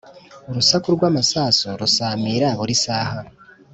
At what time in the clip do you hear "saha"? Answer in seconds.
2.83-3.19